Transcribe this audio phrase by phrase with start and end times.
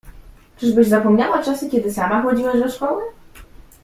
[0.57, 3.01] Czyżbyś zapomniała czasy kiedy sama chodziłaś do szkoły?